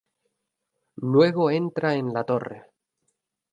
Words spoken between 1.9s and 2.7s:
en la torre.